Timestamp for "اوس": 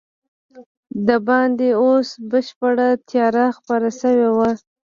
1.83-2.09